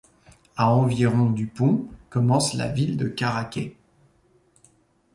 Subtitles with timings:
[0.57, 3.77] À environ du pont commence la ville de Caraquet.